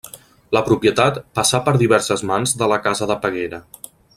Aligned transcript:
La 0.55 0.61
propietat 0.69 1.19
passà 1.39 1.61
per 1.67 1.75
diverses 1.83 2.25
mans 2.33 2.57
de 2.63 2.73
la 2.75 2.81
casa 2.89 3.13
de 3.13 3.19
Peguera. 3.27 3.61